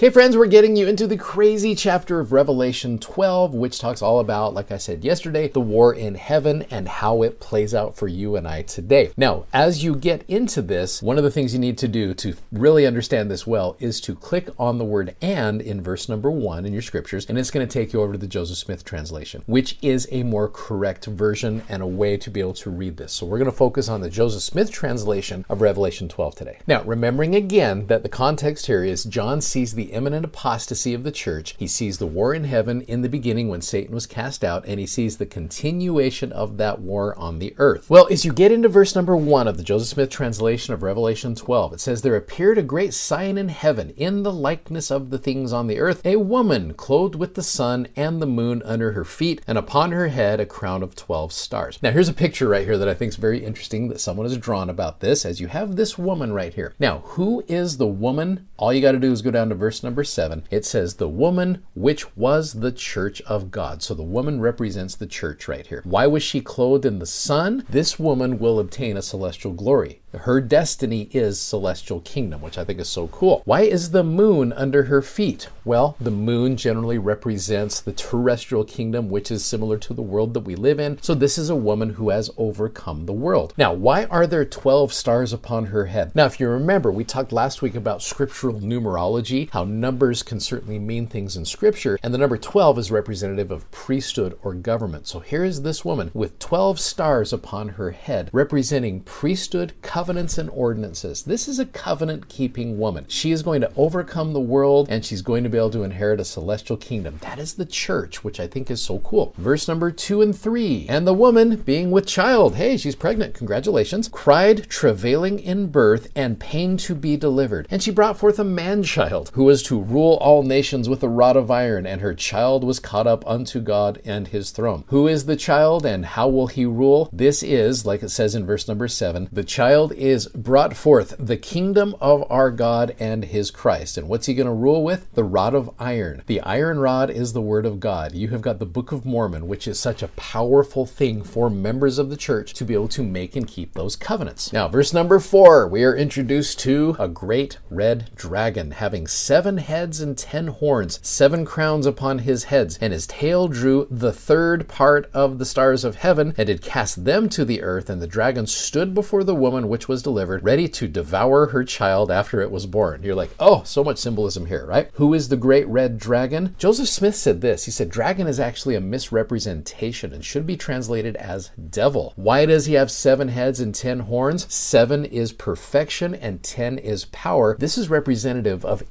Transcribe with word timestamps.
Okay, 0.00 0.08
friends, 0.08 0.34
we're 0.34 0.46
getting 0.46 0.76
you 0.76 0.88
into 0.88 1.06
the 1.06 1.18
crazy 1.18 1.74
chapter 1.74 2.20
of 2.20 2.32
Revelation 2.32 2.98
12, 2.98 3.52
which 3.52 3.78
talks 3.78 4.00
all 4.00 4.18
about, 4.18 4.54
like 4.54 4.72
I 4.72 4.78
said 4.78 5.04
yesterday, 5.04 5.48
the 5.48 5.60
war 5.60 5.92
in 5.92 6.14
heaven 6.14 6.62
and 6.70 6.88
how 6.88 7.22
it 7.22 7.38
plays 7.38 7.74
out 7.74 7.98
for 7.98 8.08
you 8.08 8.34
and 8.34 8.48
I 8.48 8.62
today. 8.62 9.10
Now, 9.18 9.44
as 9.52 9.84
you 9.84 9.94
get 9.94 10.24
into 10.26 10.62
this, 10.62 11.02
one 11.02 11.18
of 11.18 11.22
the 11.22 11.30
things 11.30 11.52
you 11.52 11.58
need 11.58 11.76
to 11.76 11.86
do 11.86 12.14
to 12.14 12.34
really 12.50 12.86
understand 12.86 13.30
this 13.30 13.46
well 13.46 13.76
is 13.78 14.00
to 14.00 14.14
click 14.14 14.48
on 14.58 14.78
the 14.78 14.86
word 14.86 15.16
and 15.20 15.60
in 15.60 15.82
verse 15.82 16.08
number 16.08 16.30
one 16.30 16.64
in 16.64 16.72
your 16.72 16.80
scriptures, 16.80 17.26
and 17.28 17.38
it's 17.38 17.50
going 17.50 17.68
to 17.68 17.70
take 17.70 17.92
you 17.92 18.00
over 18.00 18.12
to 18.12 18.18
the 18.18 18.26
Joseph 18.26 18.56
Smith 18.56 18.86
translation, 18.86 19.42
which 19.44 19.76
is 19.82 20.08
a 20.10 20.22
more 20.22 20.48
correct 20.48 21.04
version 21.04 21.62
and 21.68 21.82
a 21.82 21.86
way 21.86 22.16
to 22.16 22.30
be 22.30 22.40
able 22.40 22.54
to 22.54 22.70
read 22.70 22.96
this. 22.96 23.12
So 23.12 23.26
we're 23.26 23.36
going 23.36 23.50
to 23.50 23.54
focus 23.54 23.90
on 23.90 24.00
the 24.00 24.08
Joseph 24.08 24.44
Smith 24.44 24.70
translation 24.70 25.44
of 25.50 25.60
Revelation 25.60 26.08
12 26.08 26.36
today. 26.36 26.58
Now, 26.66 26.84
remembering 26.84 27.34
again 27.34 27.86
that 27.88 28.02
the 28.02 28.08
context 28.08 28.64
here 28.64 28.82
is 28.82 29.04
John 29.04 29.42
sees 29.42 29.74
the 29.74 29.89
imminent 29.92 30.24
apostasy 30.24 30.94
of 30.94 31.02
the 31.02 31.12
church. 31.12 31.54
He 31.58 31.66
sees 31.66 31.98
the 31.98 32.06
war 32.06 32.34
in 32.34 32.44
heaven 32.44 32.82
in 32.82 33.02
the 33.02 33.08
beginning 33.08 33.48
when 33.48 33.60
Satan 33.60 33.94
was 33.94 34.06
cast 34.06 34.42
out, 34.42 34.64
and 34.66 34.80
he 34.80 34.86
sees 34.86 35.16
the 35.16 35.26
continuation 35.26 36.32
of 36.32 36.56
that 36.56 36.80
war 36.80 37.16
on 37.18 37.38
the 37.38 37.54
earth. 37.58 37.88
Well, 37.90 38.08
as 38.10 38.24
you 38.24 38.32
get 38.32 38.52
into 38.52 38.68
verse 38.68 38.94
number 38.94 39.16
one 39.16 39.48
of 39.48 39.56
the 39.56 39.62
Joseph 39.62 39.88
Smith 39.88 40.10
translation 40.10 40.74
of 40.74 40.82
Revelation 40.82 41.34
12, 41.34 41.74
it 41.74 41.80
says, 41.80 42.02
There 42.02 42.16
appeared 42.16 42.58
a 42.58 42.62
great 42.62 42.94
sign 42.94 43.38
in 43.38 43.48
heaven, 43.48 43.90
in 43.96 44.22
the 44.22 44.32
likeness 44.32 44.90
of 44.90 45.10
the 45.10 45.18
things 45.18 45.52
on 45.52 45.66
the 45.66 45.78
earth, 45.78 46.04
a 46.04 46.16
woman 46.16 46.74
clothed 46.74 47.14
with 47.14 47.34
the 47.34 47.42
sun 47.42 47.88
and 47.96 48.20
the 48.20 48.26
moon 48.26 48.62
under 48.64 48.92
her 48.92 49.04
feet, 49.04 49.42
and 49.46 49.58
upon 49.58 49.92
her 49.92 50.08
head 50.08 50.40
a 50.40 50.46
crown 50.46 50.82
of 50.82 50.96
12 50.96 51.32
stars. 51.32 51.78
Now, 51.82 51.90
here's 51.90 52.08
a 52.08 52.14
picture 52.14 52.48
right 52.48 52.64
here 52.64 52.78
that 52.78 52.88
I 52.88 52.94
think 52.94 53.10
is 53.10 53.16
very 53.16 53.44
interesting 53.44 53.88
that 53.88 54.00
someone 54.00 54.26
has 54.26 54.36
drawn 54.38 54.70
about 54.70 55.00
this, 55.00 55.24
as 55.24 55.40
you 55.40 55.48
have 55.48 55.76
this 55.76 55.98
woman 55.98 56.32
right 56.32 56.54
here. 56.54 56.74
Now, 56.78 56.98
who 57.00 57.44
is 57.48 57.76
the 57.76 57.86
woman? 57.86 58.48
All 58.56 58.72
you 58.72 58.80
got 58.80 58.92
to 58.92 58.98
do 58.98 59.12
is 59.12 59.22
go 59.22 59.30
down 59.30 59.48
to 59.48 59.54
verse 59.54 59.79
number 59.82 60.04
seven, 60.04 60.44
it 60.50 60.64
says, 60.64 60.94
The 60.94 61.08
woman 61.08 61.62
which 61.74 62.16
was 62.16 62.54
the 62.54 62.72
church 62.72 63.20
of 63.22 63.50
God. 63.50 63.82
So 63.82 63.94
the 63.94 64.02
woman 64.02 64.40
represents 64.40 64.94
the 64.94 65.06
church 65.06 65.48
right 65.48 65.66
here. 65.66 65.82
Why 65.84 66.06
was 66.06 66.22
she 66.22 66.40
clothed 66.40 66.84
in 66.84 66.98
the 66.98 67.06
sun? 67.06 67.64
This 67.68 67.98
woman 67.98 68.38
will 68.38 68.58
obtain 68.58 68.96
a 68.96 69.02
celestial 69.02 69.52
glory. 69.52 70.00
Her 70.12 70.40
destiny 70.40 71.08
is 71.12 71.40
celestial 71.40 72.00
kingdom, 72.00 72.42
which 72.42 72.58
I 72.58 72.64
think 72.64 72.80
is 72.80 72.88
so 72.88 73.06
cool. 73.08 73.42
Why 73.44 73.60
is 73.62 73.92
the 73.92 74.02
moon 74.02 74.52
under 74.54 74.84
her 74.84 75.02
feet? 75.02 75.48
Well, 75.64 75.96
the 76.00 76.10
moon 76.10 76.56
generally 76.56 76.98
represents 76.98 77.80
the 77.80 77.92
terrestrial 77.92 78.64
kingdom, 78.64 79.08
which 79.08 79.30
is 79.30 79.44
similar 79.44 79.78
to 79.78 79.94
the 79.94 80.02
world 80.02 80.34
that 80.34 80.40
we 80.40 80.56
live 80.56 80.80
in. 80.80 81.00
So 81.00 81.14
this 81.14 81.38
is 81.38 81.48
a 81.48 81.54
woman 81.54 81.90
who 81.90 82.08
has 82.08 82.30
overcome 82.36 83.06
the 83.06 83.12
world. 83.12 83.54
Now, 83.56 83.72
why 83.72 84.06
are 84.06 84.26
there 84.26 84.44
12 84.44 84.92
stars 84.92 85.32
upon 85.32 85.66
her 85.66 85.86
head? 85.86 86.12
Now, 86.14 86.26
if 86.26 86.40
you 86.40 86.48
remember, 86.48 86.90
we 86.90 87.04
talked 87.04 87.32
last 87.32 87.62
week 87.62 87.76
about 87.76 88.02
scriptural 88.02 88.58
numerology, 88.60 89.48
how 89.50 89.59
numbers 89.64 90.22
can 90.22 90.40
certainly 90.40 90.78
mean 90.78 91.06
things 91.06 91.36
in 91.36 91.44
scripture, 91.44 91.98
and 92.02 92.12
the 92.12 92.18
number 92.18 92.36
12 92.36 92.78
is 92.78 92.90
representative 92.90 93.50
of 93.50 93.70
priesthood 93.70 94.38
or 94.42 94.54
government. 94.54 95.06
So 95.06 95.20
here 95.20 95.44
is 95.44 95.62
this 95.62 95.84
woman 95.84 96.10
with 96.14 96.38
12 96.38 96.78
stars 96.78 97.32
upon 97.32 97.70
her 97.70 97.90
head, 97.90 98.30
representing 98.32 99.00
priesthood, 99.00 99.72
covenants 99.82 100.38
and 100.38 100.50
ordinances. 100.50 101.22
This 101.22 101.48
is 101.48 101.58
a 101.58 101.66
covenant 101.66 102.28
keeping 102.28 102.78
woman. 102.78 103.06
She 103.08 103.32
is 103.32 103.42
going 103.42 103.60
to 103.60 103.72
overcome 103.76 104.32
the 104.32 104.40
world 104.40 104.88
and 104.90 105.04
she's 105.04 105.22
going 105.22 105.44
to 105.44 105.50
be 105.50 105.58
able 105.58 105.70
to 105.70 105.82
inherit 105.82 106.20
a 106.20 106.24
celestial 106.24 106.76
kingdom. 106.76 107.18
That 107.22 107.38
is 107.38 107.54
the 107.54 107.66
church, 107.66 108.24
which 108.24 108.40
I 108.40 108.46
think 108.46 108.70
is 108.70 108.80
so 108.80 108.98
cool. 109.00 109.34
Verse 109.36 109.68
number 109.68 109.90
two 109.90 110.22
and 110.22 110.36
three. 110.36 110.86
And 110.88 111.06
the 111.06 111.14
woman, 111.14 111.56
being 111.56 111.90
with 111.90 112.06
child, 112.06 112.56
hey, 112.56 112.76
she's 112.76 112.94
pregnant, 112.94 113.34
congratulations, 113.34 114.08
cried, 114.08 114.68
travailing 114.68 115.38
in 115.38 115.68
birth 115.68 116.10
and 116.14 116.40
pain 116.40 116.76
to 116.78 116.94
be 116.94 117.16
delivered. 117.16 117.66
And 117.70 117.82
she 117.82 117.90
brought 117.90 118.18
forth 118.18 118.38
a 118.38 118.44
man 118.44 118.82
child 118.82 119.30
who 119.34 119.48
was 119.50 119.64
to 119.64 119.80
rule 119.80 120.16
all 120.20 120.44
nations 120.44 120.88
with 120.88 121.02
a 121.02 121.08
rod 121.08 121.36
of 121.36 121.50
iron, 121.50 121.84
and 121.84 122.00
her 122.00 122.14
child 122.14 122.62
was 122.62 122.78
caught 122.78 123.08
up 123.08 123.26
unto 123.26 123.58
God 123.58 124.00
and 124.04 124.28
his 124.28 124.52
throne. 124.52 124.84
Who 124.86 125.08
is 125.08 125.24
the 125.24 125.34
child 125.34 125.84
and 125.84 126.06
how 126.06 126.28
will 126.28 126.46
he 126.46 126.64
rule? 126.64 127.10
This 127.12 127.42
is, 127.42 127.84
like 127.84 128.04
it 128.04 128.10
says 128.10 128.36
in 128.36 128.46
verse 128.46 128.68
number 128.68 128.86
seven, 128.86 129.28
the 129.32 129.42
child 129.42 129.92
is 129.94 130.28
brought 130.28 130.76
forth 130.76 131.16
the 131.18 131.36
kingdom 131.36 131.96
of 132.00 132.24
our 132.30 132.52
God 132.52 132.94
and 133.00 133.24
his 133.24 133.50
Christ. 133.50 133.98
And 133.98 134.08
what's 134.08 134.26
he 134.26 134.34
going 134.34 134.46
to 134.46 134.52
rule 134.52 134.84
with? 134.84 135.12
The 135.14 135.24
rod 135.24 135.56
of 135.56 135.68
iron. 135.80 136.22
The 136.28 136.40
iron 136.42 136.78
rod 136.78 137.10
is 137.10 137.32
the 137.32 137.42
word 137.42 137.66
of 137.66 137.80
God. 137.80 138.14
You 138.14 138.28
have 138.28 138.42
got 138.42 138.60
the 138.60 138.66
Book 138.66 138.92
of 138.92 139.04
Mormon, 139.04 139.48
which 139.48 139.66
is 139.66 139.80
such 139.80 140.00
a 140.00 140.08
powerful 140.14 140.86
thing 140.86 141.24
for 141.24 141.50
members 141.50 141.98
of 141.98 142.08
the 142.08 142.16
church 142.16 142.54
to 142.54 142.64
be 142.64 142.74
able 142.74 142.86
to 142.86 143.02
make 143.02 143.34
and 143.34 143.48
keep 143.48 143.74
those 143.74 143.96
covenants. 143.96 144.52
Now, 144.52 144.68
verse 144.68 144.92
number 144.92 145.18
four, 145.18 145.66
we 145.66 145.82
are 145.82 145.96
introduced 145.96 146.60
to 146.60 146.94
a 147.00 147.08
great 147.08 147.58
red 147.68 148.12
dragon 148.14 148.70
having 148.70 149.08
seven 149.08 149.39
heads 149.58 150.00
and 150.00 150.16
ten 150.16 150.48
horns, 150.48 150.98
seven 151.02 151.44
crowns 151.44 151.86
upon 151.86 152.20
his 152.20 152.44
heads, 152.44 152.78
and 152.80 152.92
his 152.92 153.06
tail 153.06 153.48
drew 153.48 153.86
the 153.90 154.12
third 154.12 154.68
part 154.68 155.10
of 155.12 155.38
the 155.38 155.44
stars 155.44 155.84
of 155.84 155.96
heaven 155.96 156.34
and 156.36 156.46
did 156.46 156.62
cast 156.62 157.04
them 157.04 157.28
to 157.30 157.44
the 157.44 157.62
earth. 157.62 157.90
And 157.90 158.00
the 158.00 158.06
dragon 158.06 158.46
stood 158.46 158.94
before 158.94 159.24
the 159.24 159.34
woman 159.34 159.68
which 159.68 159.88
was 159.88 160.02
delivered, 160.02 160.44
ready 160.44 160.68
to 160.68 160.88
devour 160.88 161.46
her 161.46 161.64
child 161.64 162.10
after 162.10 162.40
it 162.40 162.50
was 162.50 162.66
born. 162.66 163.02
You're 163.02 163.14
like, 163.14 163.34
oh, 163.38 163.62
so 163.64 163.82
much 163.82 163.98
symbolism 163.98 164.46
here, 164.46 164.66
right? 164.66 164.90
Who 164.94 165.14
is 165.14 165.28
the 165.28 165.36
great 165.36 165.66
red 165.68 165.98
dragon? 165.98 166.54
Joseph 166.58 166.88
Smith 166.88 167.16
said 167.16 167.40
this. 167.40 167.64
He 167.64 167.70
said, 167.70 167.90
Dragon 167.90 168.26
is 168.26 168.40
actually 168.40 168.74
a 168.74 168.80
misrepresentation 168.80 170.12
and 170.12 170.24
should 170.24 170.46
be 170.46 170.56
translated 170.56 171.16
as 171.16 171.50
devil. 171.70 172.12
Why 172.16 172.46
does 172.46 172.66
he 172.66 172.74
have 172.74 172.90
seven 172.90 173.28
heads 173.28 173.60
and 173.60 173.74
ten 173.74 174.00
horns? 174.00 174.52
Seven 174.52 175.04
is 175.04 175.32
perfection 175.32 176.14
and 176.14 176.42
ten 176.42 176.78
is 176.78 177.06
power. 177.06 177.56
This 177.58 177.78
is 177.78 177.88
representative 177.88 178.64
of 178.64 178.82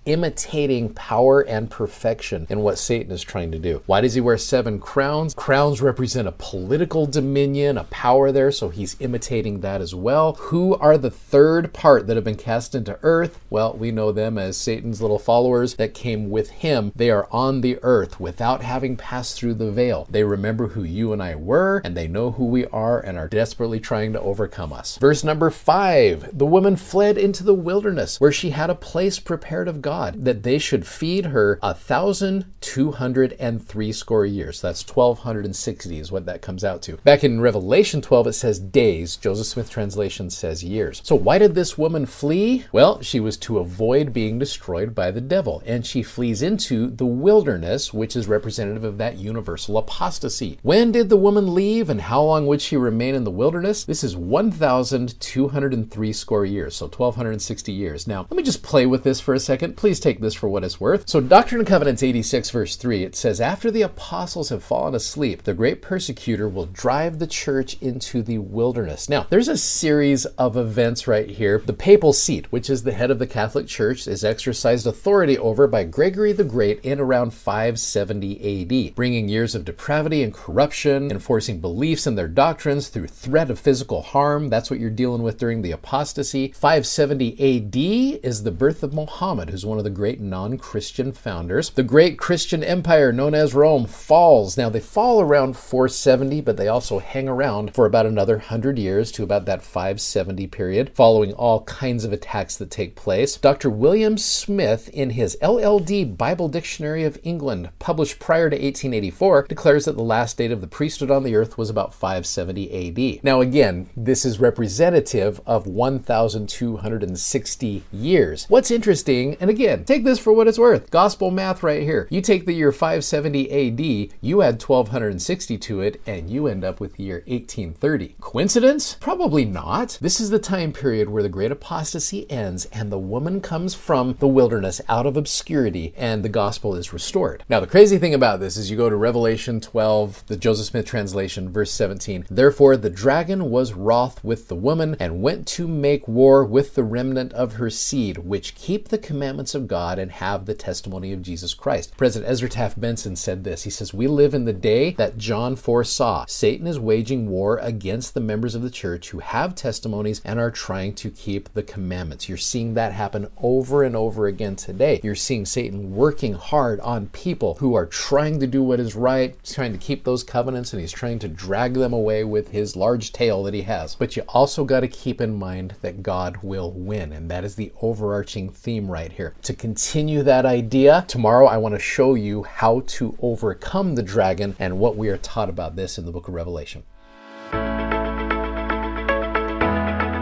imitating 0.45 0.93
power 0.93 1.41
and 1.41 1.69
perfection 1.69 2.47
in 2.49 2.59
what 2.59 2.77
Satan 2.77 3.11
is 3.11 3.23
trying 3.23 3.51
to 3.51 3.59
do. 3.59 3.81
Why 3.85 4.01
does 4.01 4.13
he 4.13 4.21
wear 4.21 4.37
seven 4.37 4.79
crowns? 4.79 5.33
Crowns 5.33 5.81
represent 5.81 6.27
a 6.27 6.33
political 6.33 7.05
dominion, 7.05 7.77
a 7.77 7.83
power 7.85 8.31
there, 8.31 8.51
so 8.51 8.69
he's 8.69 8.95
imitating 8.99 9.61
that 9.61 9.81
as 9.81 9.93
well. 9.93 10.33
Who 10.33 10.75
are 10.75 10.97
the 10.97 11.11
third 11.11 11.73
part 11.73 12.07
that 12.07 12.15
have 12.15 12.23
been 12.23 12.35
cast 12.35 12.75
into 12.75 12.99
earth? 13.03 13.39
Well, 13.49 13.73
we 13.73 13.91
know 13.91 14.11
them 14.11 14.37
as 14.37 14.57
Satan's 14.57 15.01
little 15.01 15.19
followers 15.19 15.75
that 15.75 15.93
came 15.93 16.29
with 16.29 16.49
him. 16.49 16.91
They 16.95 17.09
are 17.09 17.27
on 17.31 17.61
the 17.61 17.79
earth 17.81 18.19
without 18.19 18.61
having 18.61 18.97
passed 18.97 19.37
through 19.37 19.55
the 19.55 19.71
veil. 19.71 20.07
They 20.09 20.23
remember 20.23 20.69
who 20.69 20.83
you 20.83 21.13
and 21.13 21.21
I 21.21 21.35
were, 21.35 21.81
and 21.83 21.95
they 21.95 22.07
know 22.07 22.31
who 22.31 22.45
we 22.45 22.65
are 22.67 22.99
and 22.99 23.17
are 23.17 23.27
desperately 23.27 23.79
trying 23.79 24.13
to 24.13 24.21
overcome 24.21 24.73
us. 24.73 24.97
Verse 24.97 25.23
number 25.23 25.49
five 25.49 26.37
The 26.37 26.45
woman 26.45 26.75
fled 26.75 27.17
into 27.17 27.43
the 27.43 27.53
wilderness 27.53 28.19
where 28.19 28.31
she 28.31 28.51
had 28.51 28.69
a 28.69 28.75
place 28.75 29.19
prepared 29.19 29.67
of 29.67 29.81
God 29.81 30.25
that 30.29 30.43
they 30.43 30.59
should 30.59 30.85
feed 30.85 31.25
her 31.25 31.57
a 31.63 31.73
thousand 31.73 32.45
two 32.61 32.91
hundred 32.91 33.35
and 33.39 33.65
three 33.65 33.91
score 33.91 34.27
years. 34.27 34.61
That's 34.61 34.87
1260 34.87 35.97
is 35.97 36.11
what 36.11 36.27
that 36.27 36.43
comes 36.43 36.63
out 36.63 36.83
to. 36.83 36.97
Back 36.97 37.23
in 37.23 37.41
Revelation 37.41 37.99
12, 37.99 38.27
it 38.27 38.33
says 38.33 38.59
days. 38.59 39.15
Joseph 39.15 39.47
Smith 39.47 39.71
translation 39.71 40.29
says 40.29 40.63
years. 40.63 41.01
So 41.03 41.15
why 41.15 41.39
did 41.39 41.55
this 41.55 41.79
woman 41.79 42.05
flee? 42.05 42.65
Well, 42.71 43.01
she 43.01 43.19
was 43.19 43.37
to 43.37 43.57
avoid 43.57 44.13
being 44.13 44.37
destroyed 44.37 44.93
by 44.93 45.09
the 45.09 45.19
devil, 45.19 45.63
and 45.65 45.83
she 45.83 46.03
flees 46.03 46.43
into 46.43 46.91
the 46.91 47.07
wilderness, 47.07 47.91
which 47.91 48.15
is 48.15 48.27
representative 48.27 48.83
of 48.83 48.99
that 48.99 49.17
universal 49.17 49.79
apostasy. 49.79 50.59
When 50.61 50.91
did 50.91 51.09
the 51.09 51.17
woman 51.17 51.55
leave, 51.55 51.89
and 51.89 52.01
how 52.01 52.21
long 52.21 52.45
would 52.45 52.61
she 52.61 52.77
remain 52.77 53.15
in 53.15 53.23
the 53.23 53.31
wilderness? 53.31 53.83
This 53.83 54.03
is 54.03 54.15
1,203 54.15 56.13
score 56.13 56.45
years, 56.45 56.75
so 56.75 56.85
1,260 56.85 57.71
years. 57.71 58.05
Now, 58.05 58.27
let 58.29 58.37
me 58.37 58.43
just 58.43 58.61
play 58.61 58.85
with 58.85 59.03
this 59.03 59.19
for 59.19 59.33
a 59.33 59.39
second. 59.39 59.75
Please 59.75 59.99
take 59.99 60.18
this 60.21 60.33
for 60.33 60.49
what 60.49 60.63
it's 60.63 60.79
worth. 60.79 61.07
So, 61.07 61.21
Doctrine 61.21 61.61
and 61.61 61.67
Covenants 61.67 62.03
86, 62.03 62.49
verse 62.49 62.75
3, 62.75 63.03
it 63.03 63.15
says, 63.15 63.39
After 63.39 63.71
the 63.71 63.81
apostles 63.81 64.49
have 64.49 64.63
fallen 64.63 64.93
asleep, 64.93 65.43
the 65.43 65.53
great 65.53 65.81
persecutor 65.81 66.47
will 66.47 66.65
drive 66.65 67.19
the 67.19 67.27
church 67.27 67.77
into 67.81 68.21
the 68.21 68.37
wilderness. 68.37 69.09
Now, 69.09 69.27
there's 69.29 69.47
a 69.47 69.57
series 69.57 70.25
of 70.25 70.57
events 70.57 71.07
right 71.07 71.29
here. 71.29 71.63
The 71.65 71.73
papal 71.73 72.13
seat, 72.13 72.51
which 72.51 72.69
is 72.69 72.83
the 72.83 72.91
head 72.91 73.11
of 73.11 73.19
the 73.19 73.27
Catholic 73.27 73.67
Church, 73.67 74.07
is 74.07 74.23
exercised 74.23 74.85
authority 74.85 75.37
over 75.37 75.67
by 75.67 75.83
Gregory 75.85 76.33
the 76.33 76.43
Great 76.43 76.79
in 76.83 76.99
around 76.99 77.33
570 77.33 78.89
AD, 78.89 78.95
bringing 78.95 79.29
years 79.29 79.55
of 79.55 79.65
depravity 79.65 80.23
and 80.23 80.33
corruption, 80.33 81.11
enforcing 81.11 81.59
beliefs 81.59 82.05
and 82.05 82.17
their 82.17 82.27
doctrines 82.27 82.89
through 82.89 83.07
threat 83.07 83.49
of 83.49 83.59
physical 83.59 84.01
harm. 84.01 84.49
That's 84.49 84.69
what 84.69 84.79
you're 84.79 84.89
dealing 84.89 85.23
with 85.23 85.37
during 85.37 85.61
the 85.61 85.71
apostasy. 85.71 86.51
570 86.51 87.33
AD 87.33 87.75
is 88.23 88.43
the 88.43 88.51
birth 88.51 88.83
of 88.83 88.93
Muhammad, 88.93 89.49
who's 89.49 89.65
one 89.65 89.77
of 89.77 89.83
the 89.83 89.89
greatest 89.89 90.08
great 90.09 90.19
non 90.19 90.57
Christian 90.57 91.11
founders. 91.11 91.69
The 91.69 91.83
great 91.83 92.17
Christian 92.17 92.63
empire 92.63 93.11
known 93.11 93.35
as 93.35 93.53
Rome 93.53 93.85
falls. 93.85 94.57
Now, 94.57 94.67
they 94.67 94.79
fall 94.79 95.21
around 95.21 95.55
470, 95.55 96.41
but 96.41 96.57
they 96.57 96.67
also 96.67 96.97
hang 96.97 97.29
around 97.29 97.75
for 97.75 97.85
about 97.85 98.07
another 98.07 98.37
100 98.37 98.79
years 98.79 99.11
to 99.11 99.21
about 99.21 99.45
that 99.45 99.61
570 99.61 100.47
period, 100.47 100.89
following 100.95 101.31
all 101.33 101.61
kinds 101.65 102.05
of 102.05 102.11
attacks 102.11 102.57
that 102.57 102.71
take 102.71 102.95
place. 102.95 103.37
Dr. 103.37 103.69
William 103.69 104.17
Smith, 104.17 104.89
in 104.89 105.11
his 105.11 105.37
LLD 105.43 106.17
Bible 106.17 106.47
Dictionary 106.47 107.03
of 107.03 107.19
England, 107.21 107.69
published 107.77 108.17
prior 108.17 108.49
to 108.49 108.55
1884, 108.55 109.45
declares 109.47 109.85
that 109.85 109.95
the 109.95 110.01
last 110.01 110.37
date 110.37 110.51
of 110.51 110.61
the 110.61 110.65
priesthood 110.65 111.11
on 111.11 111.21
the 111.21 111.35
earth 111.35 111.55
was 111.55 111.69
about 111.69 111.93
570 111.93 113.19
AD. 113.19 113.23
Now, 113.23 113.41
again, 113.41 113.91
this 113.95 114.25
is 114.25 114.39
representative 114.39 115.39
of 115.45 115.67
1,260 115.67 117.83
years. 117.91 118.47
What's 118.49 118.71
interesting, 118.71 119.37
and 119.39 119.51
again, 119.51 119.85
take 119.85 119.98
this 120.03 120.19
for 120.19 120.33
what 120.33 120.47
it's 120.47 120.59
worth 120.59 120.89
gospel 120.91 121.31
math 121.31 121.63
right 121.63 121.83
here. 121.83 122.07
You 122.09 122.21
take 122.21 122.45
the 122.45 122.53
year 122.53 122.71
570 122.71 123.49
AD, 123.49 124.13
you 124.21 124.41
add 124.41 124.61
1260 124.61 125.57
to 125.57 125.81
it, 125.81 126.01
and 126.05 126.29
you 126.29 126.47
end 126.47 126.63
up 126.63 126.79
with 126.79 126.95
the 126.95 127.03
year 127.03 127.23
1830. 127.27 128.15
Coincidence? 128.19 128.95
Probably 128.99 129.45
not. 129.45 129.97
This 130.01 130.19
is 130.19 130.29
the 130.29 130.39
time 130.39 130.73
period 130.73 131.09
where 131.09 131.23
the 131.23 131.29
great 131.29 131.51
apostasy 131.51 132.29
ends 132.29 132.65
and 132.65 132.91
the 132.91 132.99
woman 132.99 133.41
comes 133.41 133.75
from 133.75 134.15
the 134.19 134.27
wilderness 134.27 134.81
out 134.89 135.05
of 135.05 135.17
obscurity 135.17 135.93
and 135.97 136.23
the 136.23 136.29
gospel 136.29 136.75
is 136.75 136.93
restored. 136.93 137.43
Now, 137.49 137.59
the 137.59 137.67
crazy 137.67 137.97
thing 137.97 138.13
about 138.13 138.39
this 138.39 138.57
is 138.57 138.69
you 138.69 138.77
go 138.77 138.89
to 138.89 138.95
Revelation 138.95 139.59
12, 139.59 140.25
the 140.27 140.37
Joseph 140.37 140.67
Smith 140.67 140.85
translation, 140.85 141.51
verse 141.51 141.71
17. 141.71 142.25
Therefore, 142.29 142.77
the 142.77 142.89
dragon 142.89 143.49
was 143.49 143.73
wroth 143.73 144.23
with 144.23 144.47
the 144.47 144.55
woman 144.55 144.95
and 144.99 145.21
went 145.21 145.47
to 145.47 145.67
make 145.67 146.07
war 146.07 146.43
with 146.43 146.75
the 146.75 146.83
remnant 146.83 147.33
of 147.33 147.53
her 147.53 147.69
seed, 147.69 148.19
which 148.19 148.55
keep 148.55 148.89
the 148.89 148.97
commandments 148.97 149.55
of 149.55 149.67
God 149.79 149.97
and 149.97 150.11
have 150.11 150.45
the 150.45 150.53
testimony 150.53 151.13
of 151.13 151.21
Jesus 151.21 151.53
Christ. 151.53 151.95
President 151.95 152.29
Ezra 152.29 152.49
Taft 152.49 152.81
Benson 152.81 153.15
said 153.15 153.45
this. 153.45 153.63
He 153.63 153.69
says, 153.69 153.93
We 153.93 154.07
live 154.07 154.33
in 154.33 154.43
the 154.43 154.51
day 154.51 154.91
that 154.95 155.17
John 155.17 155.55
foresaw. 155.55 156.25
Satan 156.27 156.67
is 156.67 156.77
waging 156.77 157.29
war 157.29 157.57
against 157.59 158.13
the 158.13 158.19
members 158.19 158.55
of 158.55 158.61
the 158.61 158.69
church 158.69 159.11
who 159.11 159.19
have 159.19 159.55
testimonies 159.55 160.21
and 160.25 160.37
are 160.37 160.51
trying 160.51 160.95
to 160.95 161.09
keep 161.09 161.53
the 161.53 161.63
commandments. 161.63 162.27
You're 162.27 162.37
seeing 162.37 162.73
that 162.73 162.91
happen 162.91 163.29
over 163.41 163.83
and 163.83 163.95
over 163.95 164.27
again 164.27 164.57
today. 164.57 164.99
You're 165.01 165.15
seeing 165.15 165.45
Satan 165.45 165.95
working 165.95 166.33
hard 166.33 166.81
on 166.81 167.07
people 167.07 167.55
who 167.59 167.73
are 167.73 167.85
trying 167.85 168.41
to 168.41 168.47
do 168.47 168.61
what 168.61 168.81
is 168.81 168.97
right, 168.97 169.41
trying 169.45 169.71
to 169.71 169.77
keep 169.77 170.03
those 170.03 170.25
covenants, 170.25 170.73
and 170.73 170.81
he's 170.81 170.91
trying 170.91 171.19
to 171.19 171.29
drag 171.29 171.75
them 171.75 171.93
away 171.93 172.25
with 172.25 172.49
his 172.49 172.75
large 172.75 173.13
tail 173.13 173.43
that 173.43 173.53
he 173.53 173.61
has. 173.61 173.95
But 173.95 174.17
you 174.17 174.23
also 174.27 174.65
got 174.65 174.81
to 174.81 174.89
keep 174.89 175.21
in 175.21 175.35
mind 175.35 175.75
that 175.79 176.03
God 176.03 176.43
will 176.43 176.73
win, 176.73 177.13
and 177.13 177.31
that 177.31 177.45
is 177.45 177.55
the 177.55 177.71
overarching 177.81 178.49
theme 178.49 178.91
right 178.91 179.13
here. 179.13 179.35
To 179.43 179.53
continue 179.69 180.23
that 180.23 180.47
idea, 180.47 181.05
tomorrow 181.07 181.45
I 181.45 181.57
want 181.57 181.75
to 181.75 181.79
show 181.79 182.15
you 182.15 182.41
how 182.41 182.79
to 182.87 183.15
overcome 183.21 183.93
the 183.93 184.01
dragon 184.01 184.55
and 184.57 184.79
what 184.79 184.97
we 184.97 185.09
are 185.09 185.17
taught 185.17 185.47
about 185.47 185.75
this 185.75 185.99
in 185.99 186.07
the 186.07 186.11
book 186.11 186.27
of 186.27 186.33
Revelation. 186.33 186.81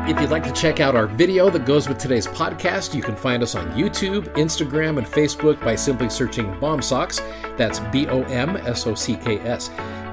If 0.09 0.19
you'd 0.19 0.31
like 0.31 0.43
to 0.43 0.51
check 0.51 0.81
out 0.81 0.97
our 0.97 1.07
video 1.07 1.49
that 1.49 1.65
goes 1.65 1.87
with 1.87 1.97
today's 1.97 2.27
podcast, 2.27 2.93
you 2.93 3.01
can 3.01 3.15
find 3.15 3.41
us 3.41 3.55
on 3.55 3.71
YouTube, 3.71 4.25
Instagram, 4.35 4.97
and 4.97 5.07
Facebook 5.07 5.63
by 5.63 5.75
simply 5.75 6.09
searching 6.09 6.47
BOMSOCKS. 6.55 7.57
That's 7.57 7.79
B 7.79 8.05
O 8.07 8.23
M 8.23 8.57
S 8.57 8.85
O 8.85 8.95
C 8.95 9.15
K 9.15 9.39
S. 9.39 9.69